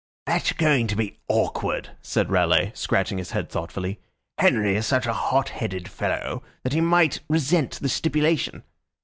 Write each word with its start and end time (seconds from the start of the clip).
"That's 0.25 0.51
going 0.53 0.87
to 0.87 0.95
be 0.95 1.19
awkward," 1.27 1.91
said 2.01 2.31
Raleigh, 2.31 2.71
scratching 2.73 3.19
his 3.19 3.33
head 3.33 3.51
thoughtfully. 3.51 3.99
"Henry 4.39 4.75
is 4.75 4.87
such 4.87 5.05
a 5.05 5.13
hot 5.13 5.49
headed 5.49 5.87
fellow 5.87 6.41
that 6.63 6.73
he 6.73 6.81
might 6.81 7.19
resent 7.29 7.73
the 7.73 7.87
stipulation." 7.87 8.63